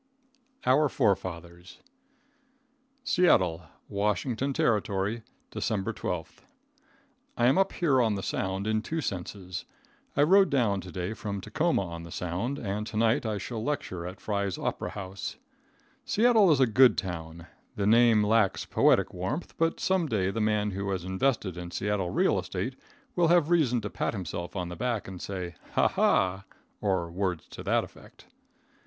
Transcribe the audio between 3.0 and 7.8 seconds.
Seattle, W.T., December 12. I am up